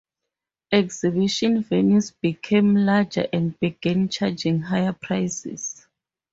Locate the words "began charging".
3.59-4.59